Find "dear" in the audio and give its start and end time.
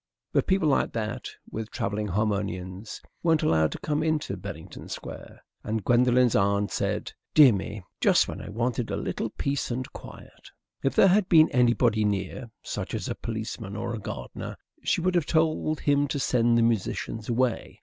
7.35-7.53